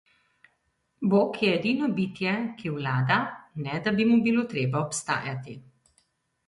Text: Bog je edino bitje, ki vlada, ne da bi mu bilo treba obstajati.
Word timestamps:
Bog 1.13 1.37
je 1.41 1.51
edino 1.57 1.89
bitje, 1.99 2.33
ki 2.63 2.73
vlada, 2.79 3.21
ne 3.67 3.77
da 3.89 3.95
bi 4.01 4.09
mu 4.15 4.19
bilo 4.31 4.49
treba 4.57 4.83
obstajati. 4.89 5.59